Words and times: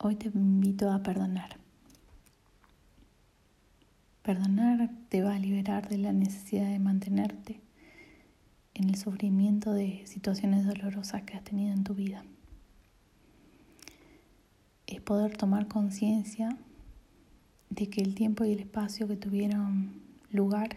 Hoy 0.00 0.14
te 0.14 0.28
invito 0.28 0.92
a 0.92 1.02
perdonar. 1.02 1.56
Perdonar 4.22 4.90
te 5.08 5.24
va 5.24 5.34
a 5.34 5.38
liberar 5.40 5.88
de 5.88 5.98
la 5.98 6.12
necesidad 6.12 6.68
de 6.68 6.78
mantenerte 6.78 7.60
en 8.74 8.90
el 8.90 8.94
sufrimiento 8.94 9.72
de 9.72 10.06
situaciones 10.06 10.66
dolorosas 10.66 11.22
que 11.22 11.36
has 11.36 11.42
tenido 11.42 11.72
en 11.72 11.82
tu 11.82 11.94
vida. 11.94 12.22
Es 14.86 15.00
poder 15.00 15.36
tomar 15.36 15.66
conciencia 15.66 16.56
de 17.68 17.90
que 17.90 18.00
el 18.00 18.14
tiempo 18.14 18.44
y 18.44 18.52
el 18.52 18.60
espacio 18.60 19.08
que 19.08 19.16
tuvieron 19.16 20.00
lugar, 20.30 20.76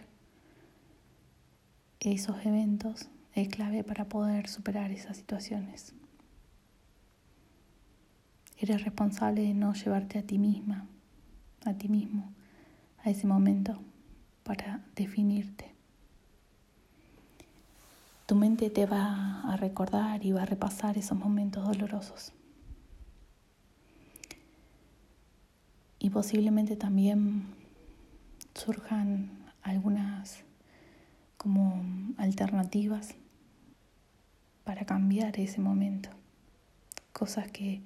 esos 2.00 2.44
eventos, 2.44 3.08
es 3.36 3.46
clave 3.46 3.84
para 3.84 4.08
poder 4.08 4.48
superar 4.48 4.90
esas 4.90 5.16
situaciones. 5.16 5.94
Eres 8.62 8.84
responsable 8.84 9.42
de 9.42 9.54
no 9.54 9.74
llevarte 9.74 10.20
a 10.20 10.22
ti 10.22 10.38
misma, 10.38 10.86
a 11.64 11.74
ti 11.74 11.88
mismo, 11.88 12.32
a 13.02 13.10
ese 13.10 13.26
momento 13.26 13.82
para 14.44 14.84
definirte. 14.94 15.74
Tu 18.26 18.36
mente 18.36 18.70
te 18.70 18.86
va 18.86 19.40
a 19.52 19.56
recordar 19.56 20.24
y 20.24 20.30
va 20.30 20.42
a 20.42 20.46
repasar 20.46 20.96
esos 20.96 21.18
momentos 21.18 21.66
dolorosos. 21.66 22.32
Y 25.98 26.10
posiblemente 26.10 26.76
también 26.76 27.46
surjan 28.54 29.28
algunas 29.62 30.44
como 31.36 31.82
alternativas 32.16 33.16
para 34.62 34.84
cambiar 34.84 35.40
ese 35.40 35.60
momento. 35.60 36.10
Cosas 37.12 37.50
que 37.50 37.82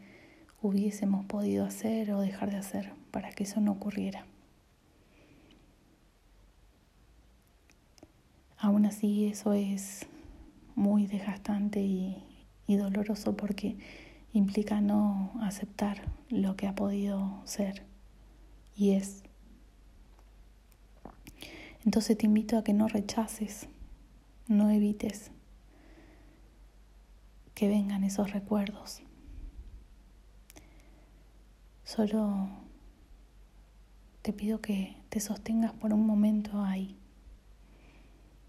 hubiésemos 0.62 1.24
podido 1.26 1.64
hacer 1.64 2.12
o 2.12 2.20
dejar 2.20 2.50
de 2.50 2.56
hacer 2.56 2.92
para 3.10 3.30
que 3.30 3.44
eso 3.44 3.60
no 3.60 3.72
ocurriera. 3.72 4.26
Aún 8.58 8.86
así 8.86 9.26
eso 9.26 9.52
es 9.52 10.06
muy 10.74 11.06
desgastante 11.06 11.80
y, 11.80 12.22
y, 12.66 12.76
doloroso 12.76 13.36
porque 13.36 13.76
implica 14.32 14.80
no 14.80 15.32
aceptar 15.40 16.02
lo 16.30 16.56
que 16.56 16.66
ha 16.66 16.74
podido 16.74 17.42
ser 17.44 17.84
y 18.74 18.92
es. 18.92 19.22
Entonces 21.84 22.18
te 22.18 22.26
invito 22.26 22.58
a 22.58 22.64
que 22.64 22.72
no 22.72 22.88
rechaces, 22.88 23.68
no 24.48 24.70
evites 24.70 25.30
que 27.54 27.68
vengan 27.68 28.04
esos 28.04 28.32
recuerdos. 28.32 29.05
Solo 31.86 32.48
te 34.22 34.32
pido 34.32 34.60
que 34.60 34.96
te 35.08 35.20
sostengas 35.20 35.72
por 35.72 35.94
un 35.94 36.04
momento 36.04 36.64
ahí, 36.64 36.98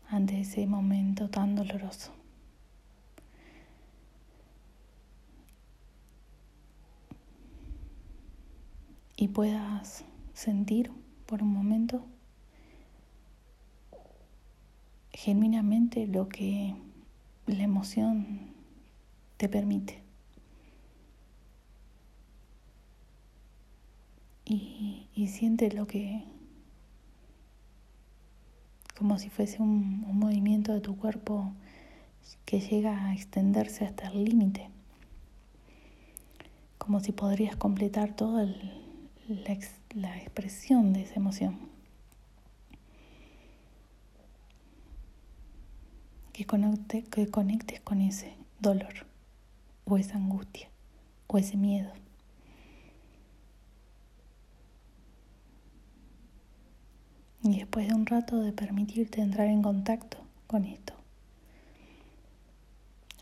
ante 0.09 0.41
ese 0.41 0.65
momento 0.65 1.29
tan 1.29 1.53
doloroso. 1.53 2.11
Y 9.15 9.27
puedas 9.27 10.03
sentir 10.33 10.91
por 11.27 11.43
un 11.43 11.53
momento 11.53 12.07
genuinamente 15.11 16.07
lo 16.07 16.27
que 16.27 16.73
la 17.45 17.61
emoción 17.61 18.51
te 19.37 19.47
permite. 19.47 20.06
Y, 24.49 25.27
siente 25.27 25.71
lo 25.71 25.87
que, 25.87 26.23
como 28.97 29.19
si 29.19 29.29
fuese 29.29 29.61
un, 29.61 30.05
un 30.07 30.17
movimiento 30.17 30.73
de 30.73 30.81
tu 30.81 30.97
cuerpo 30.97 31.53
que 32.45 32.59
llega 32.59 33.05
a 33.05 33.13
extenderse 33.13 33.85
hasta 33.85 34.07
el 34.07 34.23
límite, 34.23 34.69
como 36.77 36.99
si 36.99 37.11
podrías 37.11 37.55
completar 37.55 38.15
toda 38.15 38.45
la, 38.45 39.57
la 39.95 40.17
expresión 40.17 40.93
de 40.93 41.01
esa 41.01 41.15
emoción. 41.15 41.57
Que, 46.31 46.45
conecte, 46.45 47.03
que 47.03 47.27
conectes 47.27 47.81
con 47.81 47.99
ese 47.99 48.35
dolor 48.59 49.07
o 49.85 49.97
esa 49.97 50.17
angustia 50.17 50.69
o 51.25 51.37
ese 51.37 51.57
miedo. 51.57 51.91
Y 57.47 57.59
después 57.59 57.87
de 57.87 57.93
un 57.93 58.05
rato 58.05 58.41
de 58.41 58.51
permitirte 58.51 59.21
entrar 59.21 59.47
en 59.47 59.61
contacto 59.61 60.17
con 60.47 60.65
esto, 60.65 60.93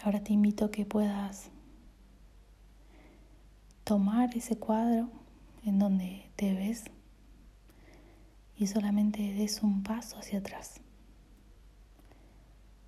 ahora 0.01 0.23
te 0.23 0.33
invito 0.33 0.65
a 0.65 0.71
que 0.71 0.83
puedas 0.83 1.51
tomar 3.83 4.35
ese 4.35 4.57
cuadro 4.57 5.09
en 5.63 5.77
donde 5.77 6.27
te 6.37 6.55
ves 6.55 6.85
y 8.57 8.65
solamente 8.65 9.31
des 9.35 9.61
un 9.61 9.83
paso 9.83 10.17
hacia 10.17 10.39
atrás, 10.39 10.81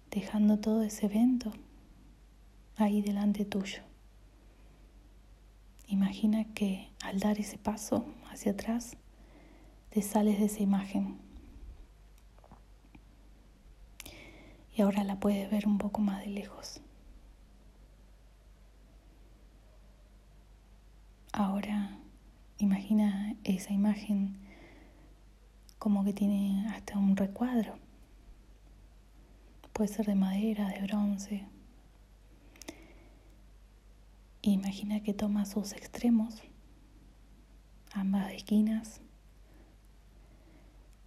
dejando 0.10 0.58
todo 0.58 0.82
ese 0.82 1.06
evento 1.06 1.54
ahí 2.78 3.04
delante 3.04 3.46
tuyo. 3.46 3.84
Imagina 5.88 6.46
que 6.56 6.90
al 7.04 7.20
dar 7.20 7.38
ese 7.38 7.60
paso 7.60 8.08
hacia 8.32 8.54
atrás, 8.54 8.98
te 9.92 10.02
sales 10.02 10.40
de 10.40 10.46
esa 10.46 10.64
imagen 10.64 11.27
y 14.78 14.82
ahora 14.84 15.04
la 15.04 15.20
puedes 15.20 15.50
ver 15.50 15.68
un 15.68 15.80
poco 15.80 16.02
más 16.02 16.20
de 16.20 16.28
lejos. 16.28 16.82
Ahora 21.34 21.98
imagina 22.60 23.36
esa 23.44 23.74
imagen 23.74 24.38
como 25.80 26.04
que 26.04 26.14
tiene 26.14 26.68
hasta 26.70 26.96
un 27.00 27.16
recuadro. 27.16 27.80
Puede 29.74 29.88
ser 29.88 30.06
de 30.06 30.16
madera, 30.16 30.70
de 30.70 30.82
bronce. 30.84 31.46
Imagina 34.44 35.02
que 35.02 35.14
toma 35.16 35.46
sus 35.46 35.74
extremos, 35.74 36.36
ambas 37.94 38.32
esquinas, 38.32 39.02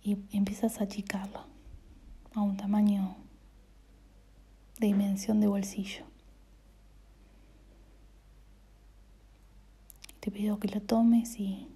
y 0.03 0.19
empiezas 0.33 0.81
a 0.81 0.85
achicarlo 0.85 1.45
a 2.35 2.41
un 2.41 2.57
tamaño 2.57 3.17
dimensión 4.87 5.41
de 5.41 5.47
bolsillo. 5.47 6.05
Te 10.21 10.31
pido 10.31 10.59
que 10.59 10.69
lo 10.69 10.81
tomes 10.81 11.39
y, 11.39 11.69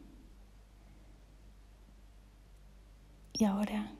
y 3.33 3.45
ahora 3.45 3.93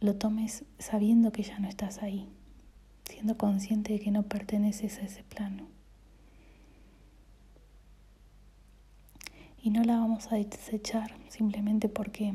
lo 0.00 0.14
tomes 0.14 0.64
sabiendo 0.78 1.32
que 1.32 1.42
ya 1.42 1.58
no 1.58 1.68
estás 1.68 2.02
ahí, 2.02 2.28
siendo 3.04 3.36
consciente 3.36 3.92
de 3.92 4.00
que 4.00 4.10
no 4.10 4.22
perteneces 4.24 4.98
a 4.98 5.02
ese 5.02 5.24
plano. 5.24 5.66
Y 9.60 9.70
no 9.70 9.82
la 9.82 9.98
vamos 9.98 10.30
a 10.30 10.36
desechar 10.36 11.12
simplemente 11.28 11.88
porque 11.88 12.32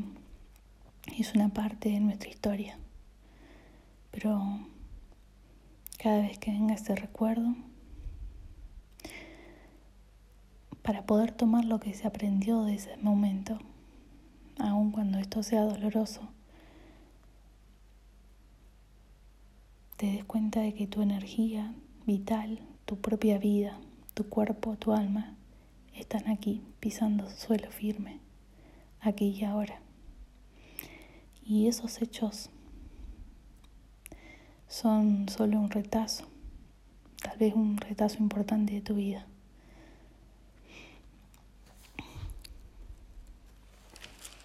es 1.18 1.34
una 1.36 1.50
parte 1.50 1.90
de 1.90 2.02
nuestra 2.02 2.30
historia. 2.30 2.78
Pero 4.12 4.60
cada 6.03 6.19
vez 6.19 6.38
que 6.38 6.52
venga 6.52 6.74
ese 6.74 6.94
recuerdo, 6.96 7.56
para 10.81 11.06
poder 11.06 11.31
tomar 11.31 11.63
lo 11.63 11.80
que 11.80 11.94
se 11.94 12.06
aprendió 12.06 12.63
de 12.63 12.74
ese 12.74 12.98
momento, 12.98 13.57
aun 14.60 14.92
cuando 14.92 15.18
esto 15.18 15.44
sea 15.44 15.62
doloroso, 15.62 16.28
te 19.95 20.07
des 20.07 20.25
cuenta 20.25 20.60
de 20.60 20.74
que 20.74 20.88
tu 20.88 21.01
energía 21.01 21.74
vital, 22.06 22.60
tu 22.83 22.98
propia 22.98 23.38
vida, 23.38 23.80
tu 24.13 24.28
cuerpo, 24.28 24.75
tu 24.75 24.92
alma, 24.92 25.38
están 25.95 26.28
aquí 26.28 26.62
pisando 26.81 27.30
suelo 27.30 27.72
firme, 27.72 28.19
aquí 29.00 29.30
y 29.30 29.45
ahora. 29.45 29.80
Y 31.45 31.68
esos 31.68 32.01
hechos 32.01 32.50
son 34.74 35.30
solo 35.30 35.60
un 35.60 35.70
retazo, 35.70 36.25
tal 37.22 37.38
vez 37.38 37.54
un 37.54 37.78
retazo 37.78 38.18
importante 38.18 38.74
de 38.74 38.81
tu 38.81 38.96
vida. 38.96 39.28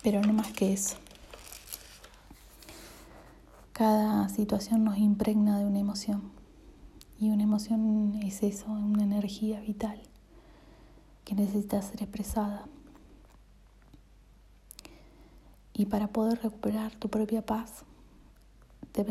Pero 0.03 0.21
no 0.21 0.35
más 0.35 0.53
que 0.53 0.75
eso. 0.75 0.99
Cada 3.73 4.29
situación 4.29 4.85
nos 4.85 4.99
impregna 4.99 5.59
de 5.59 5.65
una 5.65 5.79
emoción. 5.79 6.31
Y 7.19 7.31
una 7.31 7.45
emoción 7.45 8.21
es 8.23 8.43
eso, 8.43 8.67
una 8.67 9.05
energía 9.05 9.61
vital 9.61 9.99
que 11.25 11.35
necesita 11.35 11.81
ser 11.81 12.03
expresada. 12.03 12.67
Y 15.73 15.87
para 15.87 16.09
poder 16.09 16.43
recuperar 16.43 16.95
tu 16.97 17.09
propia 17.09 17.47
paz, 17.47 17.85
te, 18.93 19.05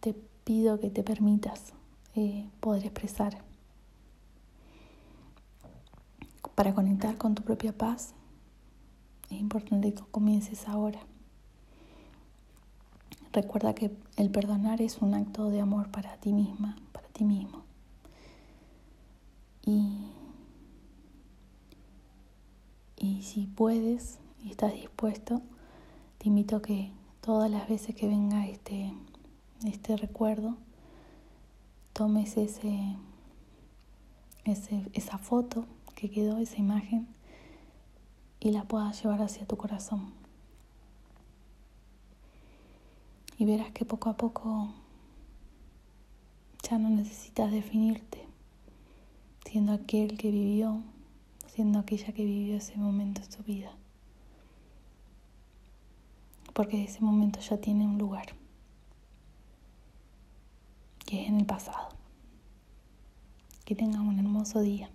te 0.00 0.28
pido 0.48 0.80
que 0.80 0.88
te 0.88 1.02
permitas 1.02 1.74
eh, 2.14 2.48
poder 2.60 2.86
expresar. 2.86 3.36
Para 6.54 6.74
conectar 6.74 7.18
con 7.18 7.34
tu 7.34 7.42
propia 7.42 7.76
paz, 7.76 8.14
es 9.28 9.38
importante 9.38 9.92
que 9.92 10.02
comiences 10.10 10.66
ahora. 10.66 11.00
Recuerda 13.30 13.74
que 13.74 13.94
el 14.16 14.30
perdonar 14.30 14.80
es 14.80 15.02
un 15.02 15.12
acto 15.12 15.50
de 15.50 15.60
amor 15.60 15.90
para 15.90 16.16
ti 16.16 16.32
misma, 16.32 16.78
para 16.92 17.08
ti 17.08 17.24
mismo. 17.24 17.64
Y, 19.66 20.06
y 22.96 23.20
si 23.20 23.46
puedes 23.48 24.18
y 24.42 24.50
estás 24.50 24.72
dispuesto, 24.72 25.42
te 26.16 26.28
invito 26.28 26.62
que 26.62 26.90
todas 27.20 27.50
las 27.50 27.68
veces 27.68 27.94
que 27.94 28.08
venga 28.08 28.46
este, 28.46 28.94
este 29.64 29.96
recuerdo, 29.96 30.56
tomes 31.92 32.36
ese, 32.36 32.96
ese, 34.44 34.88
esa 34.92 35.18
foto 35.18 35.66
que 35.94 36.10
quedó, 36.10 36.38
esa 36.38 36.56
imagen, 36.56 37.08
y 38.40 38.50
la 38.50 38.64
puedas 38.64 39.02
llevar 39.02 39.22
hacia 39.22 39.46
tu 39.46 39.56
corazón. 39.56 40.12
Y 43.36 43.44
verás 43.44 43.70
que 43.72 43.84
poco 43.84 44.10
a 44.10 44.16
poco 44.16 44.68
ya 46.68 46.78
no 46.78 46.90
necesitas 46.90 47.52
definirte 47.52 48.26
siendo 49.44 49.72
aquel 49.72 50.18
que 50.18 50.30
vivió, 50.30 50.82
siendo 51.46 51.78
aquella 51.78 52.12
que 52.12 52.24
vivió 52.24 52.56
ese 52.56 52.76
momento 52.76 53.22
en 53.22 53.32
su 53.32 53.42
vida 53.42 53.72
porque 56.58 56.82
ese 56.82 57.02
momento 57.02 57.38
ya 57.38 57.56
tiene 57.58 57.86
un 57.86 57.98
lugar, 57.98 58.34
que 61.06 61.22
es 61.22 61.28
en 61.28 61.36
el 61.36 61.37
pasado. 61.48 61.88
Que 63.64 63.74
tengan 63.74 64.02
un 64.02 64.20
hermoso 64.20 64.60
día. 64.60 64.88